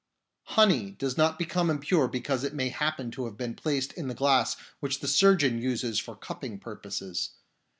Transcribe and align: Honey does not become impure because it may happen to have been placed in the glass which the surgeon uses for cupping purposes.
Honey 0.57 0.89
does 0.89 1.15
not 1.15 1.37
become 1.37 1.69
impure 1.69 2.07
because 2.07 2.43
it 2.43 2.55
may 2.55 2.69
happen 2.69 3.11
to 3.11 3.25
have 3.25 3.37
been 3.37 3.53
placed 3.53 3.93
in 3.93 4.07
the 4.07 4.15
glass 4.15 4.57
which 4.79 4.99
the 4.99 5.07
surgeon 5.07 5.59
uses 5.59 5.99
for 5.99 6.15
cupping 6.15 6.57
purposes. 6.57 7.33